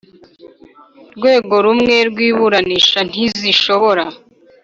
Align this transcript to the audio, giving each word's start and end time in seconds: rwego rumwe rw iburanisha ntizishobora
rwego 1.15 1.53
rumwe 1.65 1.95
rw 2.09 2.17
iburanisha 2.29 2.99
ntizishobora 3.09 4.03